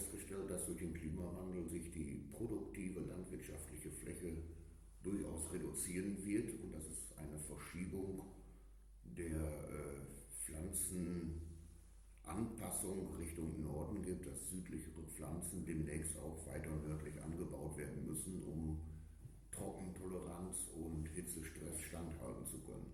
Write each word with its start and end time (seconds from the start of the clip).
festgestellt, 0.00 0.50
dass 0.50 0.66
durch 0.66 0.78
den 0.78 0.94
Klimawandel 0.94 1.68
sich 1.68 1.90
die 1.90 2.24
produktive 2.32 3.00
landwirtschaftliche 3.00 3.90
Fläche 3.90 4.36
durchaus 5.02 5.52
reduzieren 5.52 6.24
wird 6.24 6.58
und 6.62 6.72
dass 6.72 6.86
es 6.86 7.12
eine 7.18 7.38
Verschiebung 7.40 8.22
der 9.04 9.36
äh, 9.36 10.00
Pflanzenanpassung 10.44 13.14
Richtung 13.16 13.60
Norden 13.62 14.00
gibt, 14.02 14.26
dass 14.26 14.48
südlichere 14.50 15.02
Pflanzen 15.16 15.66
demnächst 15.66 16.16
auch 16.18 16.46
weiter 16.46 16.74
nördlich 16.76 17.20
angebaut 17.22 17.76
werden 17.76 18.06
müssen, 18.06 18.42
um 18.44 18.80
Trockentoleranz 19.52 20.68
und 20.74 21.06
Hitzestress 21.08 21.80
standhalten 21.82 22.46
zu 22.46 22.58
können. 22.60 22.90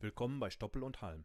Willkommen 0.00 0.40
bei 0.40 0.50
Stoppel 0.50 0.82
und 0.82 1.00
Halm, 1.00 1.24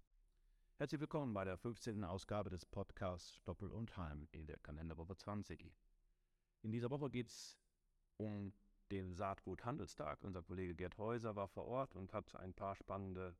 Herzlich 0.81 1.01
willkommen 1.01 1.31
bei 1.31 1.45
der 1.45 1.57
15. 1.57 2.03
Ausgabe 2.03 2.49
des 2.49 2.65
Podcasts 2.65 3.39
Doppel 3.43 3.69
und 3.69 3.95
Heim 3.97 4.27
in 4.31 4.47
der 4.47 4.57
Kalenderwoche 4.57 5.15
20. 5.15 5.71
In 6.63 6.71
dieser 6.71 6.89
Woche 6.89 7.11
geht 7.11 7.27
es 7.27 7.55
um 8.17 8.51
den 8.89 9.13
Saatguthandelstag. 9.13 10.23
Unser 10.23 10.41
Kollege 10.41 10.73
Gerd 10.73 10.97
Häuser 10.97 11.35
war 11.35 11.47
vor 11.47 11.67
Ort 11.67 11.95
und 11.95 12.13
hat 12.13 12.35
ein 12.35 12.55
paar 12.55 12.75
spannende 12.75 13.35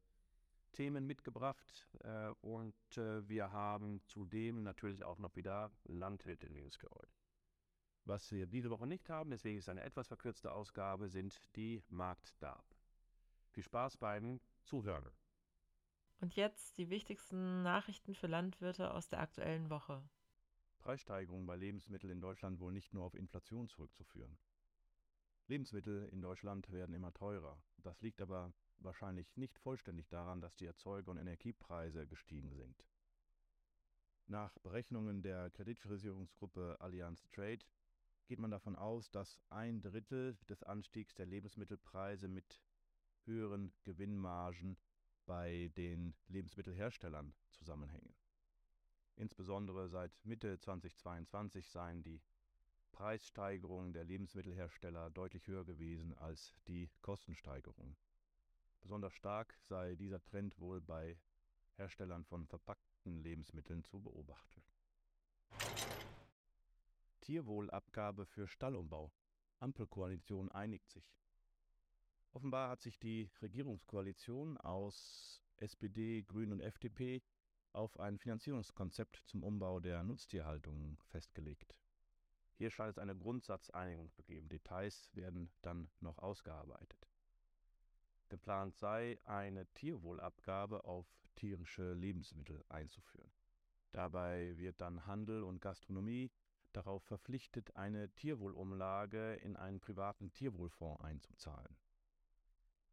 Themen 0.72 1.08
mitgebracht. 1.08 1.90
Äh, 2.04 2.30
und 2.42 2.76
äh, 2.98 3.28
wir 3.28 3.52
haben 3.52 4.04
zudem 4.06 4.62
natürlich 4.62 5.04
auch 5.04 5.18
noch 5.18 5.36
wieder 5.36 5.72
Landwirte 5.86 6.48
News 6.48 6.78
geholt. 6.78 7.18
Was 8.06 8.32
wir 8.32 8.46
diese 8.46 8.70
Woche 8.70 8.86
nicht 8.86 9.10
haben, 9.10 9.32
deswegen 9.32 9.58
ist 9.58 9.68
eine 9.68 9.82
etwas 9.82 10.08
verkürzte 10.08 10.52
Ausgabe, 10.52 11.10
sind 11.10 11.42
die 11.56 11.82
Marktdarb. 11.90 12.66
Viel 13.50 13.64
Spaß 13.64 13.98
beim 13.98 14.40
Zuhören. 14.64 15.10
Und 16.22 16.36
jetzt 16.36 16.78
die 16.78 16.92
wichtigsten 16.92 17.64
Nachrichten 17.64 18.14
für 18.14 18.28
Landwirte 18.28 18.94
aus 18.94 19.10
der 19.10 19.20
aktuellen 19.20 19.72
Woche. 19.72 20.04
Preissteigerungen 20.78 21.48
bei 21.48 21.56
Lebensmitteln 21.56 22.14
in 22.14 22.22
Deutschland 22.22 22.60
wohl 22.60 22.72
nicht 22.72 22.94
nur 22.94 23.06
auf 23.06 23.16
Inflation 23.16 23.68
zurückzuführen. 23.68 24.38
Lebensmittel 25.48 26.08
in 26.10 26.22
Deutschland 26.22 26.72
werden 26.72 26.94
immer 26.94 27.12
teurer. 27.12 27.60
Das 27.78 28.02
liegt 28.02 28.22
aber 28.22 28.54
wahrscheinlich 28.78 29.36
nicht 29.36 29.58
vollständig 29.58 30.10
daran, 30.10 30.42
dass 30.42 30.56
die 30.56 30.66
Erzeuger- 30.66 31.10
und 31.10 31.18
Energiepreise 31.18 32.06
gestiegen 32.06 32.54
sind. 32.54 32.86
Nach 34.28 34.58
Berechnungen 34.60 35.24
der 35.24 35.50
Kreditversicherungsgruppe 35.50 36.78
Allianz 36.80 37.28
Trade 37.32 37.66
geht 38.28 38.40
man 38.40 38.52
davon 38.52 38.76
aus, 38.76 39.10
dass 39.10 39.40
ein 39.50 39.82
Drittel 39.82 40.38
des 40.48 40.64
Anstiegs 40.64 41.16
der 41.16 41.26
Lebensmittelpreise 41.26 42.28
mit 42.28 42.62
höheren 43.26 43.74
Gewinnmargen 43.84 44.78
bei 45.32 45.72
den 45.78 46.14
Lebensmittelherstellern 46.28 47.34
zusammenhängen. 47.54 48.14
Insbesondere 49.16 49.88
seit 49.88 50.12
Mitte 50.26 50.60
2022 50.60 51.70
seien 51.70 52.04
die 52.04 52.22
Preissteigerungen 52.92 53.94
der 53.94 54.04
Lebensmittelhersteller 54.04 55.10
deutlich 55.10 55.48
höher 55.48 55.64
gewesen 55.64 56.14
als 56.18 56.54
die 56.68 56.90
Kostensteigerungen. 57.02 57.96
Besonders 58.82 59.14
stark 59.14 59.58
sei 59.70 59.96
dieser 59.96 60.22
Trend 60.22 60.60
wohl 60.60 60.82
bei 60.82 61.18
Herstellern 61.78 62.26
von 62.26 62.46
verpackten 62.46 63.24
Lebensmitteln 63.24 63.86
zu 63.86 64.02
beobachten. 64.02 64.62
Tierwohlabgabe 67.22 68.26
für 68.26 68.50
Stallumbau. 68.50 69.14
Ampelkoalition 69.60 70.52
einigt 70.52 70.90
sich. 70.90 71.21
Offenbar 72.34 72.70
hat 72.70 72.82
sich 72.82 72.98
die 72.98 73.30
Regierungskoalition 73.42 74.58
aus 74.58 75.42
SPD, 75.58 76.24
Grünen 76.24 76.54
und 76.54 76.62
FDP 76.62 77.22
auf 77.74 78.00
ein 78.00 78.18
Finanzierungskonzept 78.18 79.22
zum 79.26 79.44
Umbau 79.44 79.80
der 79.80 80.04
Nutztierhaltung 80.04 80.98
festgelegt. 81.08 81.76
Hier 82.58 82.70
scheint 82.70 82.92
es 82.92 82.98
eine 82.98 83.16
Grundsatzeinigung 83.16 84.12
zu 84.12 84.24
geben. 84.24 84.48
Details 84.48 85.10
werden 85.14 85.52
dann 85.62 85.90
noch 86.00 86.20
ausgearbeitet. 86.20 87.08
Geplant 88.30 88.78
sei, 88.78 89.20
eine 89.26 89.66
Tierwohlabgabe 89.74 90.86
auf 90.86 91.06
tierische 91.36 91.94
Lebensmittel 91.94 92.64
einzuführen. 92.70 93.32
Dabei 93.92 94.58
wird 94.58 94.80
dann 94.80 95.06
Handel 95.06 95.44
und 95.44 95.60
Gastronomie 95.60 96.32
darauf 96.72 97.04
verpflichtet, 97.04 97.76
eine 97.76 98.10
Tierwohlumlage 98.16 99.34
in 99.36 99.58
einen 99.58 99.82
privaten 99.82 100.32
Tierwohlfonds 100.32 101.04
einzuzahlen. 101.04 101.76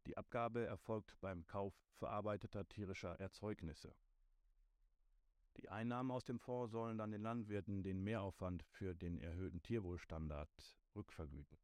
Die 0.09 0.17
Abgabe 0.17 0.65
erfolgt 0.65 1.15
beim 1.21 1.45
Kauf 1.45 1.71
verarbeiteter 1.99 2.67
tierischer 2.67 3.19
Erzeugnisse. 3.19 3.93
Die 5.57 5.69
Einnahmen 5.69 6.09
aus 6.09 6.25
dem 6.25 6.39
Fonds 6.39 6.71
sollen 6.71 6.97
dann 6.97 7.11
den 7.11 7.21
Landwirten 7.21 7.83
den 7.83 8.03
Mehraufwand 8.03 8.63
für 8.63 8.95
den 8.95 9.19
erhöhten 9.19 9.61
Tierwohlstandard 9.61 10.49
rückvergüten. 10.95 11.59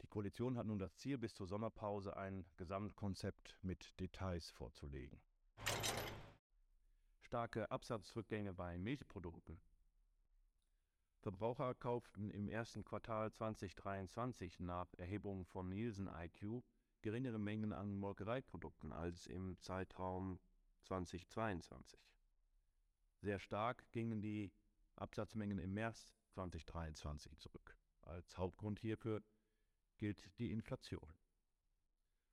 Die 0.00 0.06
Koalition 0.06 0.56
hat 0.56 0.68
nun 0.68 0.78
das 0.78 0.94
Ziel, 0.94 1.18
bis 1.18 1.34
zur 1.34 1.48
Sommerpause 1.48 2.16
ein 2.16 2.46
Gesamtkonzept 2.56 3.58
mit 3.62 3.98
Details 3.98 4.48
vorzulegen. 4.50 5.20
Starke 7.22 7.68
Absatzrückgänge 7.68 8.52
bei 8.52 8.78
Milchprodukten. 8.78 9.60
Verbraucher 11.18 11.74
kauften 11.74 12.30
im 12.30 12.48
ersten 12.48 12.84
Quartal 12.84 13.32
2023 13.32 14.60
nach 14.60 14.94
Erhebungen 14.98 15.44
von 15.46 15.68
Nielsen 15.68 16.08
IQ 16.08 16.62
geringere 17.02 17.38
Mengen 17.38 17.72
an 17.72 17.96
Molkereiprodukten 17.96 18.92
als 18.92 19.26
im 19.26 19.58
Zeitraum 19.60 20.38
2022. 20.82 21.98
Sehr 23.20 23.38
stark 23.38 23.90
gingen 23.92 24.20
die 24.20 24.52
Absatzmengen 24.96 25.58
im 25.58 25.74
März 25.74 26.12
2023 26.28 27.38
zurück. 27.38 27.76
Als 28.02 28.36
Hauptgrund 28.38 28.78
hierfür 28.80 29.22
gilt 29.96 30.22
die 30.38 30.50
Inflation. 30.50 31.14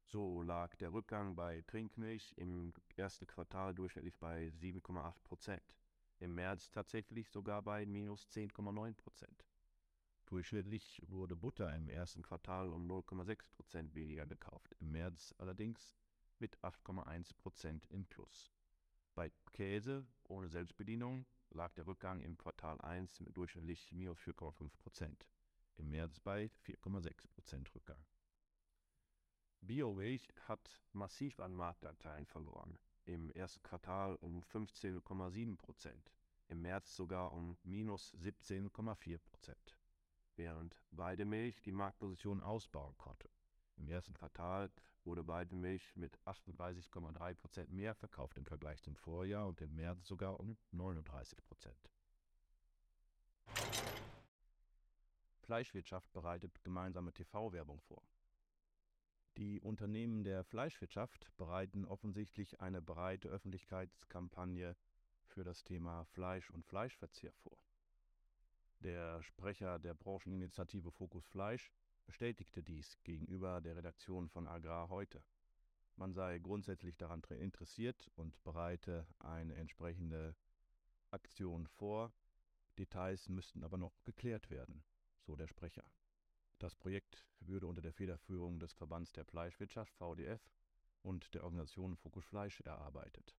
So 0.06 0.42
lag 0.42 0.74
der 0.76 0.94
Rückgang 0.94 1.36
bei 1.36 1.62
Trinkmilch 1.68 2.34
im 2.38 2.74
ersten 2.96 3.28
Quartal 3.28 3.76
durchschnittlich 3.76 4.18
bei 4.18 4.48
7,8 4.48 5.20
Prozent, 5.24 5.76
im 6.20 6.36
März 6.36 6.72
tatsächlich 6.72 7.30
sogar 7.30 7.62
bei 7.62 7.86
minus 7.86 8.26
10,9 8.30 8.96
Prozent. 8.96 9.46
Durchschnittlich 10.28 11.02
wurde 11.08 11.38
Butter 11.38 11.74
im 11.74 11.88
ersten 11.88 12.22
Quartal 12.22 12.74
um 12.74 12.86
0,6 12.86 13.50
Prozent 13.50 13.96
weniger 13.96 14.26
gekauft, 14.26 14.76
im 14.82 14.92
März 14.92 15.34
allerdings 15.38 15.96
mit 16.38 16.58
8,1 16.60 17.34
Prozent 17.38 17.86
im 17.90 18.06
Plus. 18.06 18.52
Bei 19.16 19.32
Käse 19.54 20.06
ohne 20.26 20.50
Selbstbedienung 20.50 21.26
lag 21.52 21.74
der 21.76 21.88
Rückgang 21.88 22.20
im 22.20 22.38
Quartal 22.38 22.82
1 22.82 23.22
mit 23.22 23.38
durchschnittlich 23.38 23.94
minus 23.94 24.20
4,5 24.20 24.70
Prozent, 24.80 25.30
im 25.78 25.92
März 25.92 26.20
bei 26.20 26.52
4,6 26.66 27.30
Prozent 27.30 27.74
Rückgang. 27.74 28.06
Biomilch 29.62 30.28
hat 30.50 30.82
massiv 30.92 31.40
an 31.40 31.56
Marktanteilen 31.56 32.26
verloren, 32.26 32.78
im 33.06 33.32
ersten 33.32 33.64
Quartal 33.64 34.16
um 34.16 34.42
15,7 34.42 35.56
Prozent, 35.56 36.12
im 36.50 36.64
März 36.64 36.98
sogar 36.98 37.32
um 37.32 37.58
minus 37.64 38.14
17,4 38.16 39.20
Prozent 39.20 39.78
während 40.38 40.76
Weidemilch 40.92 41.62
die 41.62 41.72
Marktposition 41.72 42.42
ausbauen 42.42 42.96
konnte. 42.98 43.30
Im 43.78 43.88
ersten 43.90 44.14
Quartal 44.14 44.72
wurde 45.04 45.28
Weidemilch 45.28 45.96
mit 45.96 46.18
38,3 46.26 47.36
Prozent 47.36 47.72
mehr 47.72 47.96
verkauft 47.96 48.38
im 48.38 48.46
Vergleich 48.46 48.82
zum 48.82 48.96
Vorjahr 48.96 49.48
und 49.48 49.62
im 49.62 49.76
März 49.76 50.06
sogar 50.06 50.40
um 50.40 50.58
39 50.72 51.44
Prozent. 51.44 51.90
Fleischwirtschaft 55.42 56.12
bereitet 56.12 56.62
gemeinsame 56.64 57.14
TV-Werbung 57.14 57.80
vor. 57.82 58.04
Die 59.38 59.62
Unternehmen 59.62 60.24
der 60.24 60.44
Fleischwirtschaft 60.44 61.32
bereiten 61.38 61.86
offensichtlich 61.86 62.60
eine 62.60 62.82
breite 62.82 63.30
Öffentlichkeitskampagne 63.30 64.76
für 65.28 65.44
das 65.44 65.64
Thema 65.64 66.06
Fleisch 66.06 66.50
und 66.50 66.66
Fleischverzehr 66.66 67.32
vor. 67.32 67.58
Der 68.82 69.24
Sprecher 69.24 69.80
der 69.80 69.96
Brancheninitiative 69.96 70.92
Fokus 70.92 71.26
Fleisch 71.26 71.72
bestätigte 72.06 72.62
dies 72.62 72.98
gegenüber 73.04 73.60
der 73.60 73.76
Redaktion 73.76 74.30
von 74.30 74.48
Agrar 74.48 74.90
heute. 74.90 75.24
Man 75.96 76.14
sei 76.14 76.38
grundsätzlich 76.38 76.96
daran 76.96 77.24
interessiert 77.24 78.12
und 78.16 78.42
bereite 78.44 79.08
eine 79.18 79.56
entsprechende 79.56 80.36
Aktion 81.10 81.66
vor. 81.68 82.14
Details 82.78 83.30
müssten 83.30 83.64
aber 83.64 83.78
noch 83.78 84.04
geklärt 84.06 84.52
werden, 84.52 84.84
so 85.22 85.36
der 85.36 85.48
Sprecher. 85.48 85.84
Das 86.60 86.76
Projekt 86.76 87.26
würde 87.40 87.66
unter 87.66 87.82
der 87.82 87.94
Federführung 87.94 88.60
des 88.60 88.74
Verbands 88.74 89.12
der 89.12 89.26
Fleischwirtschaft 89.26 89.94
VDF 89.96 90.52
und 91.02 91.34
der 91.34 91.44
Organisation 91.44 91.96
Fokus 91.96 92.26
Fleisch 92.26 92.62
erarbeitet. 92.62 93.36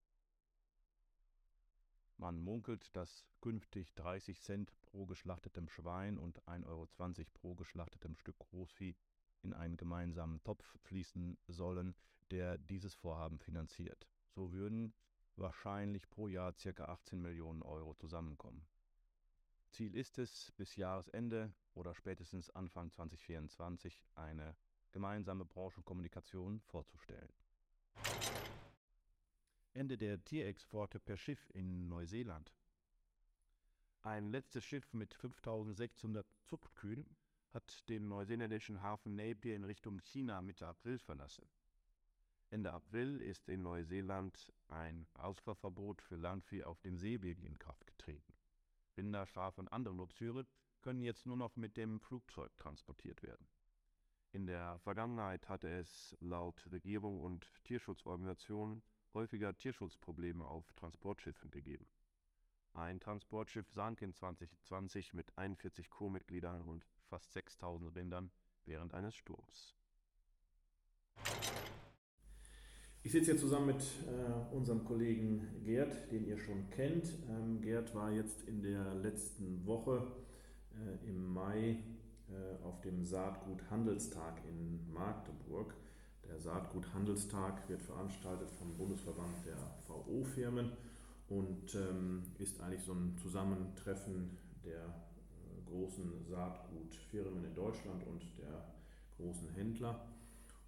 Man 2.19 2.37
munkelt, 2.37 2.93
dass 2.97 3.25
künftig 3.39 3.95
30 3.95 4.41
Cent 4.41 4.73
pro 4.81 5.05
geschlachtetem 5.05 5.69
Schwein 5.69 6.17
und 6.17 6.41
1,20 6.43 6.65
Euro 6.67 6.87
pro 7.33 7.55
geschlachtetem 7.55 8.17
Stück 8.17 8.37
Großvieh 8.39 8.93
in 9.41 9.53
einen 9.53 9.77
gemeinsamen 9.77 10.43
Topf 10.43 10.77
fließen 10.83 11.37
sollen, 11.47 11.95
der 12.29 12.57
dieses 12.57 12.93
Vorhaben 12.93 13.39
finanziert. 13.39 14.05
So 14.35 14.51
würden 14.51 14.93
wahrscheinlich 15.37 16.09
pro 16.09 16.27
Jahr 16.27 16.51
ca. 16.51 16.83
18 16.83 17.21
Millionen 17.21 17.61
Euro 17.61 17.93
zusammenkommen. 17.93 18.67
Ziel 19.71 19.95
ist 19.95 20.17
es, 20.17 20.51
bis 20.57 20.75
Jahresende 20.75 21.53
oder 21.73 21.95
spätestens 21.95 22.49
Anfang 22.49 22.91
2024 22.91 24.03
eine 24.15 24.57
gemeinsame 24.91 25.45
Branchenkommunikation 25.45 26.59
vorzustellen. 26.65 27.31
Ende 29.79 29.97
der 29.97 30.21
Tierexporte 30.25 30.99
per 30.99 31.15
Schiff 31.15 31.49
in 31.53 31.87
Neuseeland. 31.87 32.53
Ein 34.01 34.29
letztes 34.29 34.65
Schiff 34.65 34.93
mit 34.93 35.13
5600 35.13 36.27
Zuchtkühen 36.43 37.15
hat 37.53 37.87
den 37.87 38.09
neuseeländischen 38.09 38.81
Hafen 38.81 39.15
Napier 39.15 39.55
in 39.55 39.63
Richtung 39.63 40.01
China 40.01 40.41
Mitte 40.41 40.67
April 40.67 40.99
verlassen. 40.99 41.47
Ende 42.49 42.73
April 42.73 43.21
ist 43.21 43.47
in 43.47 43.61
Neuseeland 43.61 44.51
ein 44.67 45.07
Ausfuhrverbot 45.13 46.01
für 46.01 46.17
Landvieh 46.17 46.65
auf 46.65 46.81
dem 46.81 46.97
Seeweg 46.97 47.41
in 47.41 47.57
Kraft 47.57 47.87
getreten. 47.87 48.33
Rinder, 48.97 49.25
Schafe 49.27 49.61
und 49.61 49.71
andere 49.71 49.95
Nutztiere 49.95 50.45
können 50.81 51.03
jetzt 51.03 51.25
nur 51.25 51.37
noch 51.37 51.55
mit 51.55 51.77
dem 51.77 52.01
Flugzeug 52.01 52.51
transportiert 52.57 53.23
werden. 53.23 53.47
In 54.33 54.45
der 54.45 54.77
Vergangenheit 54.79 55.47
hatte 55.47 55.69
es 55.69 56.17
laut 56.19 56.69
Regierung 56.69 57.21
und 57.21 57.49
Tierschutzorganisationen 57.63 58.83
häufiger 59.13 59.55
Tierschutzprobleme 59.55 60.45
auf 60.45 60.71
Transportschiffen 60.73 61.51
gegeben. 61.51 61.87
Ein 62.73 62.99
Transportschiff 62.99 63.69
sank 63.71 64.01
in 64.01 64.13
2020 64.13 65.13
mit 65.13 65.37
41 65.37 65.89
Crewmitgliedern 65.89 66.61
und 66.61 66.85
fast 67.09 67.33
6000 67.33 67.95
Rindern 67.95 68.31
während 68.65 68.93
eines 68.93 69.15
Sturms. 69.15 69.75
Ich 73.01 73.13
sitze 73.13 73.31
hier 73.31 73.39
zusammen 73.39 73.67
mit 73.67 73.81
äh, 73.81 74.55
unserem 74.55 74.83
Kollegen 74.83 75.63
Gerd, 75.63 76.11
den 76.11 76.25
ihr 76.25 76.37
schon 76.37 76.69
kennt. 76.69 77.17
Ähm, 77.29 77.61
Gerd 77.61 77.95
war 77.95 78.11
jetzt 78.11 78.43
in 78.43 78.61
der 78.61 78.93
letzten 78.95 79.65
Woche 79.65 80.05
äh, 80.73 81.09
im 81.09 81.33
Mai 81.33 81.83
äh, 82.29 82.63
auf 82.63 82.81
dem 82.81 83.03
Saatgut 83.03 83.69
Handelstag 83.71 84.41
in 84.45 84.91
Magdeburg. 84.91 85.75
Der 86.29 86.39
Saatgut 86.39 86.93
Handelstag 86.93 87.67
wird 87.67 87.81
veranstaltet 87.81 88.49
vom 88.51 88.75
Bundesverband 88.77 89.45
der 89.45 89.57
VO-Firmen 89.87 90.71
und 91.27 91.75
ähm, 91.75 92.23
ist 92.37 92.61
eigentlich 92.61 92.83
so 92.83 92.93
ein 92.93 93.17
Zusammentreffen 93.17 94.37
der 94.63 94.85
äh, 94.85 95.69
großen 95.69 96.25
Saatgutfirmen 96.29 97.43
in 97.45 97.55
Deutschland 97.55 98.05
und 98.05 98.21
der 98.37 98.63
großen 99.17 99.49
Händler. 99.49 100.07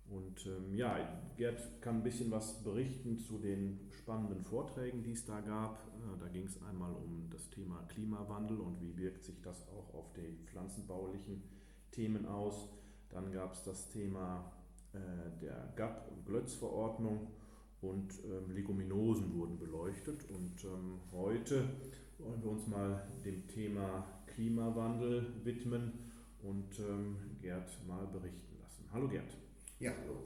Und 0.09 0.45
ähm, 0.45 0.75
ja, 0.75 0.97
Gerd 1.37 1.81
kann 1.81 1.97
ein 1.97 2.03
bisschen 2.03 2.31
was 2.31 2.63
berichten 2.63 3.17
zu 3.19 3.37
den 3.37 3.79
spannenden 3.91 4.43
Vorträgen, 4.43 5.03
die 5.03 5.13
es 5.13 5.25
da 5.25 5.39
gab. 5.41 5.77
Äh, 5.77 6.19
da 6.19 6.27
ging 6.27 6.45
es 6.45 6.61
einmal 6.63 6.91
um 6.93 7.29
das 7.29 7.49
Thema 7.49 7.83
Klimawandel 7.87 8.59
und 8.59 8.81
wie 8.81 8.97
wirkt 8.97 9.23
sich 9.23 9.41
das 9.41 9.67
auch 9.69 9.93
auf 9.93 10.11
die 10.13 10.43
pflanzenbaulichen 10.47 11.43
Themen 11.91 12.25
aus. 12.25 12.67
Dann 13.09 13.31
gab 13.31 13.53
es 13.53 13.63
das 13.63 13.89
Thema 13.89 14.51
der 15.41 15.73
GAP- 15.75 16.09
und 16.09 16.25
Glötz-Verordnung 16.25 17.27
und 17.81 18.13
ähm, 18.25 18.51
Leguminosen 18.53 19.33
wurden 19.33 19.57
beleuchtet. 19.57 20.29
Und 20.29 20.63
ähm, 20.63 20.99
heute 21.11 21.69
wollen 22.19 22.43
wir 22.43 22.51
uns 22.51 22.67
mal 22.67 23.07
dem 23.25 23.47
Thema 23.47 24.05
Klimawandel 24.27 25.25
widmen 25.43 26.11
und 26.43 26.79
ähm, 26.79 27.17
Gerd 27.41 27.69
mal 27.88 28.05
berichten 28.07 28.57
lassen. 28.61 28.85
Hallo 28.91 29.07
Gerd. 29.07 29.38
Ja, 29.79 29.91
hallo. 29.91 30.17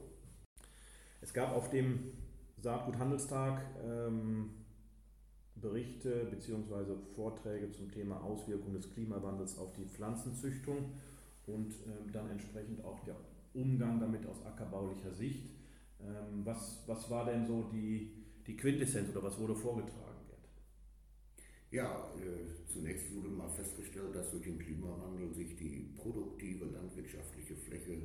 Es 1.20 1.32
gab 1.32 1.54
auf 1.54 1.70
dem 1.70 2.12
Saatguthandelstag 2.58 3.62
ähm, 3.82 4.50
Berichte 5.56 6.26
bzw. 6.30 6.94
Vorträge 7.14 7.70
zum 7.70 7.90
Thema 7.90 8.22
Auswirkungen 8.22 8.74
des 8.74 8.90
Klimawandels 8.92 9.58
auf 9.58 9.72
die 9.72 9.86
Pflanzenzüchtung 9.86 10.92
und 11.46 11.72
ähm, 11.86 12.12
dann 12.12 12.30
entsprechend 12.30 12.84
auch 12.84 13.00
der 13.00 13.16
Umgang 13.56 13.98
damit 13.98 14.26
aus 14.26 14.44
ackerbaulicher 14.44 15.12
Sicht. 15.12 15.48
Ähm, 16.00 16.44
was, 16.44 16.82
was 16.86 17.08
war 17.10 17.24
denn 17.24 17.46
so 17.46 17.70
die, 17.72 18.12
die 18.46 18.56
Quintessenz 18.56 19.08
oder 19.10 19.22
was 19.22 19.38
wurde 19.38 19.54
vorgetragen? 19.54 20.26
Gerd? 20.28 20.40
Ja, 21.70 22.12
äh, 22.16 22.66
zunächst 22.66 23.14
wurde 23.14 23.28
mal 23.28 23.48
festgestellt, 23.50 24.14
dass 24.14 24.30
durch 24.30 24.44
den 24.44 24.58
Klimawandel 24.58 25.32
sich 25.32 25.56
die 25.56 25.94
produktive 25.96 26.66
landwirtschaftliche 26.66 27.56
Fläche 27.56 28.02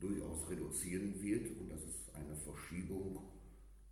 durchaus 0.00 0.48
reduzieren 0.48 1.22
wird 1.22 1.60
und 1.60 1.70
dass 1.70 1.82
es 1.82 2.14
eine 2.14 2.34
Verschiebung 2.36 3.18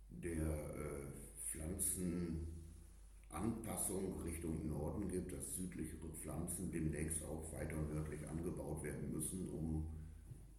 der 0.09 0.47
äh, 0.47 1.05
Pflanzenanpassung 1.51 4.21
Richtung 4.23 4.67
Norden 4.67 5.07
gibt, 5.09 5.31
dass 5.31 5.55
südlichere 5.55 6.09
Pflanzen 6.21 6.71
demnächst 6.71 7.23
auch 7.23 7.53
weiter 7.53 7.77
nördlich 7.93 8.27
angebaut 8.27 8.83
werden 8.83 9.11
müssen, 9.11 9.47
um 9.49 9.85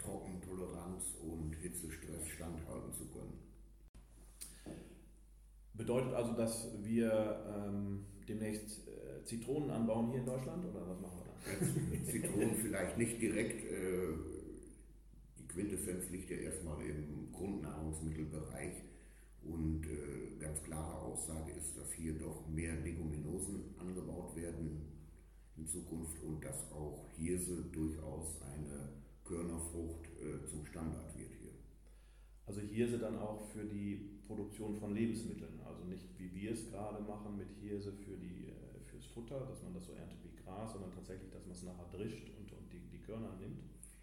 Trockentoleranz 0.08 1.16
und 1.20 1.55
Hitzestress 1.56 2.26
standhalten 2.28 2.93
zu 2.94 3.06
können. 3.06 3.38
Bedeutet 5.75 6.14
also, 6.14 6.32
dass 6.32 6.69
wir 6.82 7.44
ähm, 7.46 8.06
demnächst 8.26 8.88
äh, 8.88 9.25
Zitronen 9.25 9.70
anbauen 9.70 10.10
hier 10.10 10.20
in 10.20 10.26
Deutschland 10.26 10.64
oder 10.64 10.88
was 10.88 11.00
machen 11.00 11.19
wir 11.19 12.00
da? 12.00 12.10
Zitronen 12.10 12.55
vielleicht 12.56 12.99
nicht 12.99 13.20
direkt. 13.20 13.64
Äh, 13.64 14.08
Quintessenz 15.46 16.11
liegt 16.11 16.31
ja 16.31 16.37
erstmal 16.37 16.81
im 16.82 17.32
Grundnahrungsmittelbereich. 17.32 18.75
Und 19.43 19.87
äh, 19.87 20.38
ganz 20.40 20.62
klare 20.62 20.99
Aussage 20.99 21.52
ist, 21.52 21.76
dass 21.78 21.93
hier 21.93 22.19
doch 22.19 22.46
mehr 22.49 22.75
Leguminosen 22.81 23.75
angebaut 23.78 24.37
werden 24.37 24.82
in 25.56 25.66
Zukunft 25.66 26.22
und 26.22 26.44
dass 26.44 26.70
auch 26.72 27.08
Hirse 27.16 27.64
durchaus 27.72 28.40
eine 28.43 28.90
Körnerfrucht 29.28 30.08
äh, 30.18 30.47
zum 30.47 30.64
Standard 30.64 31.16
wird 31.16 31.32
hier. 31.35 31.52
Also 32.47 32.62
Hirse 32.62 32.99
dann 32.99 33.18
auch 33.18 33.47
für 33.52 33.64
die 33.64 34.20
Produktion 34.26 34.75
von 34.75 34.94
Lebensmitteln, 34.94 35.61
also 35.64 35.85
nicht 35.85 36.18
wie 36.18 36.35
wir 36.35 36.52
es 36.52 36.70
gerade 36.70 37.02
machen 37.04 37.37
mit 37.37 37.50
Hirse 37.61 37.92
für 37.92 38.16
die, 38.16 38.49
äh, 38.49 38.80
fürs 38.90 39.04
Futter, 39.06 39.40
dass 39.47 39.62
man 39.62 39.75
das 39.75 39.85
so 39.85 39.92
erntet 39.92 40.18
wie 40.25 40.42
Gras, 40.42 40.73
sondern 40.73 40.92
tatsächlich, 40.92 41.30
dass 41.30 41.44
man 41.44 41.52
es 41.52 41.62
nachher 41.62 41.88
drischt 41.92 42.30
und, 42.38 42.50
und 42.52 42.73
die, 42.73 42.80
die 42.90 43.02
Körner 43.02 43.37
nimmt. 43.38 43.61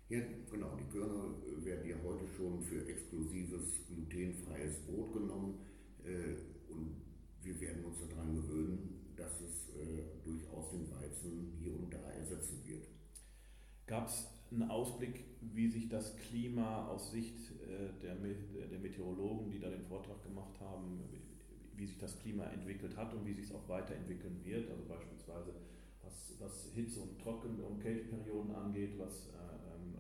Ja, 0.08 0.20
genau. 0.52 0.78
Die 0.78 0.92
Körner 0.92 1.34
äh, 1.42 1.66
werden 1.66 1.90
ja 1.90 1.96
heute 2.04 2.28
schon 2.28 2.62
für 2.62 2.88
exklusives 2.88 3.88
glutenfreies 3.88 4.86
Brot 4.86 5.14
genommen. 5.14 5.60
Äh, 6.04 6.72
und 6.72 7.02
wir 7.42 7.60
werden 7.60 7.84
uns 7.86 7.98
daran 8.08 8.36
gewöhnen, 8.36 9.12
dass 9.16 9.42
es 9.42 9.70
äh, 9.76 10.04
durchaus 10.24 10.70
den 10.70 10.92
Weizen 10.92 11.54
hier 11.58 11.74
und 11.74 11.92
da 11.92 12.12
ersetzen 12.12 12.62
wird. 12.66 12.88
Gab 13.88 14.08
es 14.08 14.35
einen 14.52 14.70
Ausblick, 14.70 15.26
wie 15.54 15.68
sich 15.68 15.90
das 15.90 16.16
Klima 16.18 16.88
aus 16.88 17.12
Sicht 17.12 17.36
der, 18.02 18.16
der 18.16 18.80
Meteorologen, 18.80 19.52
die 19.52 19.60
da 19.60 19.70
den 19.70 19.84
Vortrag 19.84 20.24
gemacht 20.24 20.60
haben, 20.60 21.02
wie 21.76 21.86
sich 21.86 21.98
das 21.98 22.20
Klima 22.20 22.46
entwickelt 22.46 22.96
hat 22.96 23.14
und 23.14 23.26
wie 23.26 23.34
sich 23.34 23.46
es 23.46 23.52
auch 23.52 23.68
weiterentwickeln 23.68 24.40
wird? 24.44 24.70
Also 24.70 24.84
beispielsweise 24.88 25.54
was, 26.04 26.36
was 26.40 26.72
Hitze- 26.74 27.02
und 27.02 27.20
Trocken- 27.20 27.60
und 27.60 27.82
Kälteperioden 27.82 28.56
angeht, 28.56 28.98
was 28.98 29.30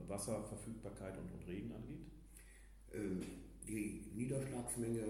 Wasserverfügbarkeit 0.08 1.18
und, 1.18 1.32
und 1.34 1.48
Regen 1.48 1.72
angeht? 1.74 2.06
Ähm, 2.94 3.22
die 3.68 4.12
Niederschlagsmenge 4.14 5.04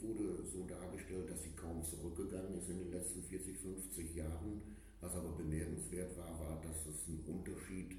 wurde 0.00 0.44
so 0.44 0.66
dargestellt, 0.66 1.30
dass 1.30 1.42
sie 1.42 1.52
kaum 1.52 1.82
zurückgegangen 1.82 2.58
ist 2.58 2.68
in 2.68 2.78
den 2.78 2.90
letzten 2.90 3.22
40, 3.22 3.56
50 3.58 4.14
Jahren. 4.14 4.62
Was 5.00 5.16
aber 5.16 5.32
bemerkenswert 5.32 6.16
war, 6.16 6.38
war, 6.38 6.60
dass 6.62 6.86
es 6.86 7.08
einen 7.08 7.24
Unterschied 7.26 7.98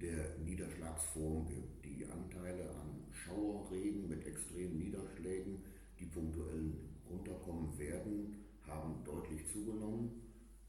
der 0.00 0.38
Niederschlagsform. 0.38 1.46
Die 1.84 2.06
Anteile 2.06 2.70
an 2.70 3.04
Schauerregen 3.12 4.08
mit 4.08 4.26
extremen 4.26 4.78
Niederschlägen, 4.78 5.62
die 5.98 6.06
punktuell 6.06 6.72
runterkommen 7.08 7.78
werden, 7.78 8.36
haben 8.66 9.04
deutlich 9.04 9.46
zugenommen. 9.52 10.10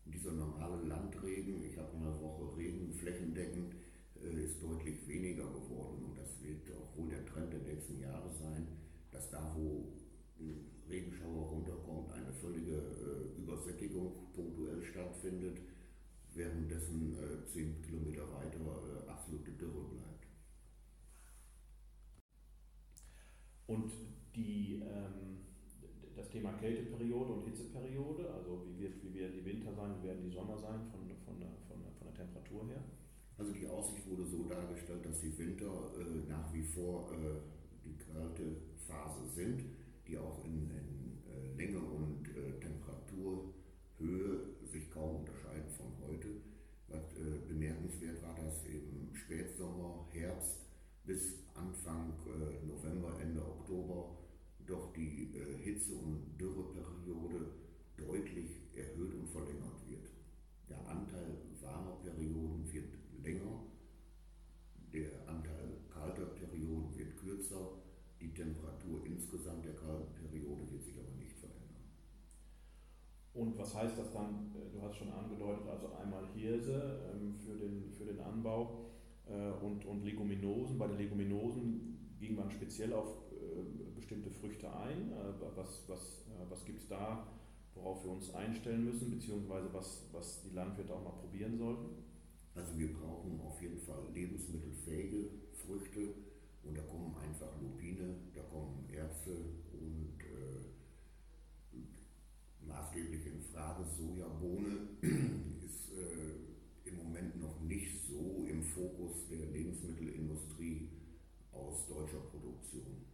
Dieser 0.05 0.33
normale 0.33 0.83
Landregen, 0.83 1.63
ich 1.63 1.77
habe 1.77 1.95
in 1.95 2.03
einer 2.03 2.19
Woche 2.19 2.57
Regen 2.57 2.91
flächendeckend, 2.93 3.75
äh, 4.21 4.43
ist 4.43 4.61
deutlich 4.61 5.07
weniger 5.07 5.45
geworden. 5.45 6.03
Und 6.05 6.17
das 6.17 6.41
wird 6.43 6.69
auch 6.75 6.97
wohl 6.97 7.09
der 7.09 7.25
Trend 7.25 7.53
der 7.53 7.61
nächsten 7.61 7.99
Jahre 7.99 8.29
sein, 8.33 8.67
dass 9.11 9.29
da, 9.29 9.55
wo 9.55 9.93
ein 10.39 10.65
Regenschauer 10.89 11.49
runterkommt, 11.49 12.11
eine 12.11 12.33
völlige 12.33 12.75
äh, 12.75 13.39
Übersättigung 13.41 14.11
punktuell 14.33 14.83
stattfindet, 14.83 15.61
währenddessen 16.33 17.15
äh, 17.17 17.45
zehn 17.45 17.81
Kilometer 17.81 18.23
weiter 18.33 18.59
äh, 18.59 19.09
absolute 19.09 19.51
Dürre 19.51 19.83
bleibt. 19.89 20.27
Und 23.67 23.91
die, 24.35 24.81
ähm, 24.83 25.45
das 26.15 26.29
Thema 26.29 26.53
Kälteperiode 26.53 27.33
und 27.33 27.45
Hitzeperiode, 27.45 28.29
also 28.33 28.65
wie, 28.67 28.79
wird, 28.79 29.03
wie 29.03 29.13
werden 29.13 29.33
die 29.33 29.45
Winter 29.45 29.73
sein, 29.73 29.95
wie 30.01 30.07
werden 30.07 30.23
die 30.23 30.33
Sommer 30.33 30.57
sein 30.57 30.81
von, 30.91 31.01
von, 31.25 31.39
der, 31.39 31.49
von, 31.67 31.81
der, 31.81 31.91
von 31.91 32.07
der 32.07 32.15
Temperatur 32.15 32.67
her? 32.67 32.83
Also 33.37 33.53
die 33.53 33.67
Aussicht 33.67 34.07
wurde 34.09 34.25
so 34.25 34.43
dargestellt, 34.47 35.05
dass 35.05 35.19
die 35.19 35.37
Winter 35.37 35.91
äh, 35.97 36.29
nach 36.29 36.53
wie 36.53 36.63
vor 36.63 37.11
äh, 37.11 37.39
die 37.83 37.97
kalte 37.97 38.57
Phase 38.87 39.27
sind, 39.27 39.63
die 40.07 40.17
auch 40.17 40.43
in, 40.45 40.69
in 40.69 41.17
äh, 41.27 41.55
Länge 41.57 41.79
und 41.79 42.27
äh, 42.29 42.59
Temperaturhöhe 42.59 44.51
sich 44.65 44.91
kaum 44.91 45.21
unterscheiden 45.21 45.40
Hitze- 55.81 55.95
und 55.95 56.39
Dürreperiode 56.39 57.47
deutlich 57.97 58.61
erhöht 58.75 59.13
und 59.15 59.27
verlängert 59.27 59.81
wird. 59.89 60.09
Der 60.69 60.79
Anteil 60.87 61.37
warmer 61.61 61.97
Perioden 62.03 62.71
wird 62.71 62.93
länger, 63.23 63.63
der 64.93 65.09
Anteil 65.27 65.77
kalter 65.89 66.25
Perioden 66.25 66.95
wird 66.95 67.17
kürzer, 67.17 67.81
die 68.19 68.33
Temperatur 68.33 69.05
insgesamt 69.05 69.65
der 69.65 69.73
kalten 69.73 70.13
Periode 70.13 70.69
wird 70.71 70.83
sich 70.83 70.97
aber 70.99 71.15
nicht 71.17 71.33
verändern. 71.33 71.59
Und 73.33 73.57
was 73.57 73.73
heißt 73.75 73.97
das 73.97 74.13
dann? 74.13 74.51
Äh, 74.53 74.71
du 74.71 74.81
hast 74.81 74.97
schon 74.97 75.11
angedeutet, 75.11 75.67
also 75.67 75.93
einmal 75.95 76.27
Hirse 76.35 76.99
ähm, 77.11 77.33
für, 77.33 77.57
den, 77.57 77.91
für 77.91 78.05
den 78.05 78.19
Anbau 78.19 78.85
äh, 79.27 79.51
und, 79.63 79.85
und 79.85 80.03
Leguminosen. 80.03 80.77
Bei 80.77 80.87
den 80.87 80.97
Leguminosen 80.97 82.00
ging 82.21 82.35
man 82.35 82.49
speziell 82.49 82.93
auf 82.93 83.07
äh, 83.31 83.95
bestimmte 83.95 84.29
Früchte 84.29 84.71
ein. 84.71 85.11
was 85.55 85.83
was, 85.87 86.25
was 86.49 86.63
gibt 86.65 86.79
es 86.79 86.87
da, 86.87 87.27
worauf 87.75 88.03
wir 88.05 88.11
uns 88.11 88.33
einstellen 88.33 88.85
müssen, 88.85 89.09
beziehungsweise 89.09 89.73
was, 89.73 90.07
was 90.11 90.41
die 90.43 90.55
Landwirte 90.55 90.93
auch 90.93 91.03
mal 91.03 91.19
probieren 91.19 91.57
sollten? 91.57 91.89
Also 92.55 92.77
wir 92.77 92.93
brauchen 92.93 93.39
auf 93.41 93.61
jeden 93.61 93.79
Fall 93.79 94.03
lebensmittelfähige 94.13 95.29
Früchte 95.53 96.13
und 96.63 96.77
da 96.77 96.81
kommen 96.83 97.15
einfach 97.17 97.49
Lupine, 97.61 98.15
da 98.35 98.41
kommen 98.43 98.85
Erbse 98.93 99.37
und 99.73 100.19
äh, 100.19 100.71
maßgeblich 102.67 103.25
in 103.25 103.41
Frage 103.41 103.83
Sojabohne 103.85 104.89
ist 105.01 105.91
äh, 105.93 106.89
im 106.89 106.97
Moment 106.97 107.39
noch 107.41 107.61
nicht 107.61 108.05
so 108.05 108.45
im 108.47 108.61
Fokus 108.63 109.27
der 109.29 109.47
Lebensmittelindustrie 109.47 110.89
aus 111.53 111.87
deutscher 111.87 112.19
Produktion. 112.31 113.05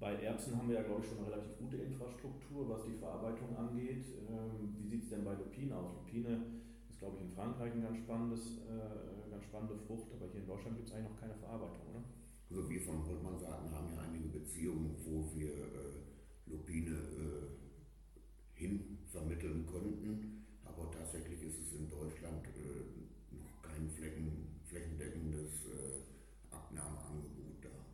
Bei 0.00 0.12
Erbsen 0.24 0.56
haben 0.56 0.68
wir 0.68 0.76
ja, 0.76 0.82
glaube 0.82 1.02
ich, 1.02 1.08
schon 1.08 1.18
eine 1.18 1.28
relativ 1.28 1.58
gute 1.58 1.76
Infrastruktur, 1.76 2.68
was 2.68 2.84
die 2.84 2.98
Verarbeitung 2.98 3.56
angeht. 3.56 4.04
Ähm, 4.28 4.74
wie 4.76 4.88
sieht 4.88 5.04
es 5.04 5.10
denn 5.10 5.24
bei 5.24 5.34
Lupine 5.34 5.76
aus? 5.76 5.92
Lupine 5.94 6.64
glaube 7.04 7.18
ich, 7.20 7.28
in 7.28 7.36
Frankreich 7.36 7.72
eine 7.72 7.82
ganz, 7.82 7.98
spannendes, 7.98 8.58
äh, 8.64 9.30
ganz 9.30 9.44
spannende 9.44 9.76
Frucht, 9.76 10.08
aber 10.14 10.32
hier 10.32 10.40
in 10.40 10.46
Deutschland 10.46 10.76
gibt 10.76 10.88
es 10.88 10.94
eigentlich 10.94 11.10
noch 11.10 11.20
keine 11.20 11.34
Verarbeitung, 11.34 11.84
oder? 11.92 12.04
Also 12.48 12.70
wir 12.70 12.80
von 12.80 13.04
Holtmann 13.04 13.38
sagen, 13.38 13.70
haben 13.70 13.92
ja 13.92 14.00
einige 14.00 14.28
Beziehungen, 14.28 14.96
wo 15.04 15.30
wir 15.36 15.52
äh, 15.52 16.00
Lupine 16.46 16.96
äh, 16.96 18.58
hin 18.58 18.98
vermitteln 19.12 19.66
könnten, 19.66 20.46
aber 20.64 20.90
tatsächlich 20.90 21.42
ist 21.42 21.60
es 21.60 21.72
in 21.74 21.90
Deutschland 21.90 22.46
äh, 22.56 23.36
noch 23.36 23.60
kein 23.60 23.90
Flächen, 23.90 24.60
flächendeckendes 24.64 25.66
äh, 25.66 26.54
Abnahmeangebot 26.54 27.64
da. 27.64 27.92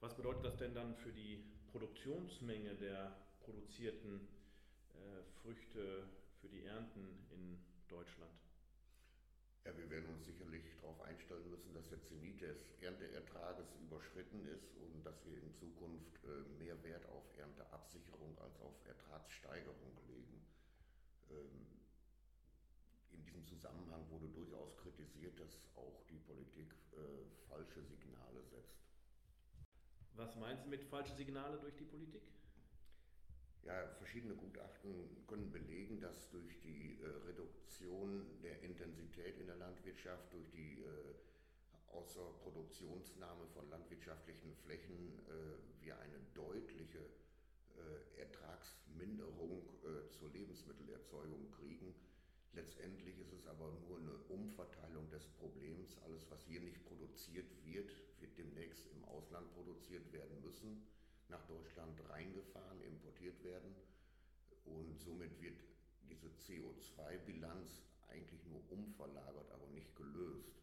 Was 0.00 0.16
bedeutet 0.16 0.44
das 0.44 0.56
denn 0.56 0.74
dann 0.74 0.94
für 0.94 1.10
die 1.10 1.51
Produktionsmenge 1.72 2.74
der 2.74 3.16
produzierten 3.40 4.28
äh, 4.92 5.22
Früchte 5.40 6.04
für 6.40 6.48
die 6.48 6.64
Ernten 6.64 7.26
in 7.30 7.58
Deutschland? 7.88 8.30
Ja, 9.64 9.72
wir 9.78 9.88
werden 9.88 10.10
uns 10.12 10.26
sicherlich 10.26 10.62
darauf 10.82 11.00
einstellen 11.00 11.48
müssen, 11.48 11.72
dass 11.72 11.88
der 11.88 12.02
Zenit 12.04 12.42
des 12.42 12.58
Ernteertrages 12.82 13.64
überschritten 13.80 14.44
ist 14.52 14.76
und 14.76 15.02
dass 15.06 15.24
wir 15.24 15.38
in 15.38 15.54
Zukunft 15.54 16.12
äh, 16.24 16.44
mehr 16.62 16.76
Wert 16.84 17.08
auf 17.08 17.24
Ernteabsicherung 17.38 18.36
als 18.38 18.60
auf 18.60 18.74
Ertragssteigerung 18.84 19.96
legen. 20.08 20.44
Ähm, 21.30 21.66
in 23.12 23.24
diesem 23.24 23.46
Zusammenhang 23.46 24.04
wurde 24.10 24.28
durchaus 24.28 24.76
kritisiert, 24.76 25.40
dass 25.40 25.56
auch 25.76 26.04
die 26.10 26.18
Politik 26.18 26.74
äh, 26.92 27.48
falsche 27.48 27.82
Signale 27.82 28.42
setzt. 28.50 28.91
Was 30.14 30.36
meinst 30.36 30.64
du 30.64 30.68
mit 30.68 30.84
falsche 30.84 31.14
Signale 31.14 31.58
durch 31.58 31.74
die 31.76 31.84
Politik? 31.84 32.22
Ja, 33.64 33.86
verschiedene 33.96 34.34
Gutachten 34.34 35.24
können 35.26 35.50
belegen, 35.50 36.00
dass 36.00 36.28
durch 36.30 36.60
die 36.60 36.98
äh, 37.00 37.06
Reduktion 37.26 38.26
der 38.42 38.60
Intensität 38.62 39.38
in 39.38 39.46
der 39.46 39.56
Landwirtschaft, 39.56 40.32
durch 40.32 40.50
die 40.50 40.82
äh, 40.82 41.14
Außerproduktionsnahme 41.92 43.46
von 43.54 43.68
landwirtschaftlichen 43.70 44.54
Flächen 44.56 45.18
äh, 45.28 45.84
wir 45.84 45.98
eine 46.00 46.18
deutliche 46.34 46.98
äh, 46.98 48.20
Ertragsminderung 48.20 49.68
äh, 49.84 50.10
zur 50.10 50.30
Lebensmittelerzeugung 50.30 51.50
kriegen. 51.52 51.94
Letztendlich 52.54 53.18
ist 53.18 53.32
es 53.32 53.46
aber 53.46 53.72
nur 53.88 53.98
eine 53.98 54.14
Umverteilung 54.28 55.08
des 55.10 55.26
Problems. 55.26 55.96
Alles, 56.04 56.30
was 56.30 56.44
hier 56.44 56.60
nicht 56.60 56.84
produziert 56.84 57.46
wird, 57.64 57.90
wird 58.20 58.36
demnächst 58.36 58.86
im 58.92 59.04
Ausland 59.06 59.50
produziert 59.54 60.12
werden 60.12 60.40
müssen 60.42 60.86
nach 61.28 61.44
Deutschland 61.46 61.98
reingefahren, 62.10 62.82
importiert 62.82 63.42
werden. 63.42 63.74
Und 64.64 65.00
somit 65.00 65.40
wird 65.40 65.58
diese 66.02 66.28
CO2-Bilanz 66.28 67.82
eigentlich 68.08 68.44
nur 68.44 68.60
umverlagert, 68.70 69.50
aber 69.50 69.66
nicht 69.68 69.96
gelöst. 69.96 70.62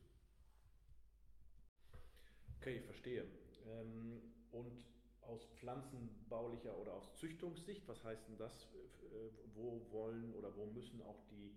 Okay, 2.58 2.81
verstehe. 2.81 3.25
Ähm, 3.65 4.22
und 4.51 4.86
aus 5.22 5.46
pflanzenbaulicher 5.55 6.77
oder 6.77 6.93
aus 6.93 7.15
Züchtungssicht, 7.15 7.88
was 7.88 8.03
heißt 8.03 8.27
denn 8.27 8.38
das? 8.38 8.65
Äh, 8.65 9.31
wo 9.55 9.86
wollen 9.91 10.34
oder 10.36 10.55
wo 10.55 10.67
müssen 10.67 11.01
auch 11.01 11.22
die 11.29 11.55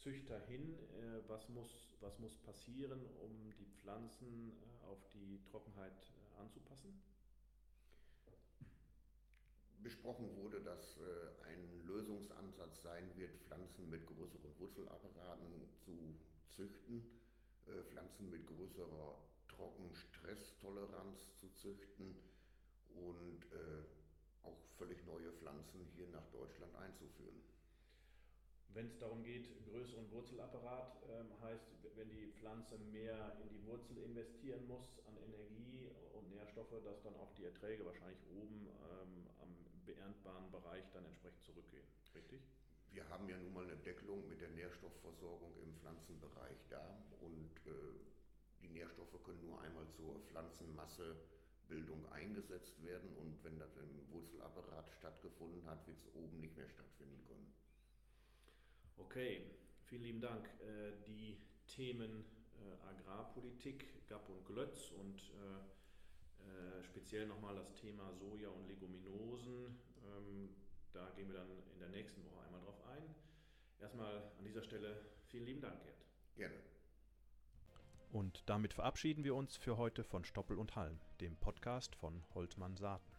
Züchter 0.00 0.40
hin? 0.46 0.74
Äh, 0.98 1.28
was 1.28 1.48
muss, 1.48 1.96
was 2.00 2.18
muss 2.18 2.34
passieren, 2.38 3.00
um 3.22 3.52
die 3.58 3.70
Pflanzen 3.80 4.50
äh, 4.50 4.86
auf 4.86 4.98
die 5.12 5.40
Trockenheit 5.50 6.12
anzupassen? 6.38 7.00
besprochen 9.82 10.36
wurde, 10.36 10.60
dass 10.60 10.98
äh, 10.98 11.48
ein 11.48 11.86
Lösungsansatz 11.86 12.82
sein 12.82 13.04
wird, 13.16 13.34
Pflanzen 13.46 13.88
mit 13.88 14.06
größeren 14.06 14.58
Wurzelapparaten 14.58 15.68
zu 15.84 16.14
züchten, 16.48 17.02
äh, 17.66 17.82
Pflanzen 17.90 18.30
mit 18.30 18.46
größerer 18.46 19.16
Trockenstresstoleranz 19.48 21.34
zu 21.38 21.48
züchten 21.54 22.14
und 22.94 23.44
äh, 23.52 24.46
auch 24.46 24.58
völlig 24.76 25.04
neue 25.06 25.32
Pflanzen 25.32 25.86
hier 25.94 26.08
nach 26.08 26.26
Deutschland 26.30 26.74
einzuführen. 26.76 27.40
Wenn 28.72 28.86
es 28.86 28.98
darum 28.98 29.22
geht, 29.24 29.48
größeren 29.66 30.10
Wurzelapparat, 30.12 31.02
ähm, 31.10 31.26
heißt, 31.42 31.66
wenn 31.96 32.08
die 32.10 32.32
Pflanze 32.38 32.78
mehr 32.92 33.36
in 33.42 33.48
die 33.50 33.66
Wurzel 33.66 33.98
investieren 33.98 34.66
muss 34.68 35.00
an 35.06 35.16
Energie 35.16 35.90
und 36.14 36.30
Nährstoffe, 36.30 36.74
dass 36.84 37.02
dann 37.02 37.14
auch 37.16 37.32
die 37.34 37.44
Erträge 37.44 37.84
wahrscheinlich 37.84 38.22
oben 38.30 38.68
ähm, 38.68 39.26
am 39.42 39.50
beerntbaren 39.84 40.50
Bereich 40.52 40.84
dann 40.92 41.04
entsprechend 41.04 41.42
zurückgehen. 41.44 41.86
Richtig? 42.14 42.40
Wir 42.92 43.08
haben 43.08 43.28
ja 43.28 43.36
nun 43.38 43.52
mal 43.54 43.64
eine 43.64 43.76
Deckelung 43.76 44.28
mit 44.28 44.40
der 44.40 44.50
Nährstoffversorgung 44.50 45.52
im 45.62 45.74
Pflanzenbereich 45.74 46.58
da 46.68 46.82
und 47.20 47.50
äh, 47.66 47.70
die 48.62 48.68
Nährstoffe 48.68 49.22
können 49.24 49.42
nur 49.42 49.60
einmal 49.62 49.88
zur 49.90 50.20
Pflanzenmassebildung 50.30 52.06
eingesetzt 52.12 52.82
werden 52.84 53.14
und 53.16 53.42
wenn 53.42 53.58
das 53.58 53.76
im 53.76 54.12
Wurzelapparat 54.12 54.90
stattgefunden 54.98 55.64
hat, 55.66 55.86
wird 55.86 55.98
es 55.98 56.14
oben 56.14 56.40
nicht 56.40 56.56
mehr 56.56 56.68
stattfinden 56.68 57.22
können. 57.26 57.52
Okay, 59.04 59.42
vielen 59.86 60.02
lieben 60.02 60.20
Dank. 60.20 60.46
Äh, 60.60 60.92
die 61.06 61.38
Themen 61.66 62.24
äh, 62.60 62.88
Agrarpolitik, 62.88 64.06
GAP 64.08 64.28
und 64.28 64.44
Glötz 64.44 64.90
und 64.92 65.18
äh, 65.18 65.80
äh, 66.44 66.84
speziell 66.84 67.26
nochmal 67.26 67.54
das 67.54 67.74
Thema 67.74 68.12
Soja 68.14 68.48
und 68.48 68.66
Leguminosen. 68.66 69.78
Ähm, 70.04 70.50
da 70.92 71.10
gehen 71.16 71.28
wir 71.28 71.38
dann 71.38 71.48
in 71.72 71.78
der 71.78 71.88
nächsten 71.88 72.24
Woche 72.24 72.44
einmal 72.44 72.60
drauf 72.60 72.82
ein. 72.88 73.02
Erstmal 73.80 74.32
an 74.38 74.44
dieser 74.44 74.62
Stelle 74.62 75.00
vielen 75.28 75.46
lieben 75.46 75.60
Dank, 75.60 75.82
Gerd. 75.82 75.96
Gerne. 76.36 76.56
Und 78.12 78.42
damit 78.46 78.74
verabschieden 78.74 79.22
wir 79.24 79.34
uns 79.34 79.56
für 79.56 79.76
heute 79.76 80.02
von 80.02 80.24
Stoppel 80.24 80.58
und 80.58 80.74
Halm, 80.74 80.98
dem 81.20 81.36
Podcast 81.36 81.94
von 81.94 82.24
Holtmann 82.34 82.76
Saaten. 82.76 83.12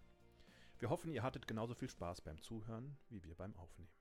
Wir 0.79 0.89
hoffen, 0.89 1.13
ihr 1.13 1.23
hattet 1.23 1.47
genauso 1.47 1.75
viel 1.75 1.89
Spaß 1.89 2.21
beim 2.21 2.41
Zuhören 2.41 2.97
wie 3.09 3.23
wir 3.23 3.35
beim 3.35 3.55
Aufnehmen. 3.55 4.00